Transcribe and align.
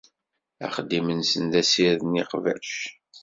Axeddim-nsen 0.65 1.45
d 1.51 1.53
assired 1.61 2.01
n 2.05 2.17
yeqbac. 2.17 2.67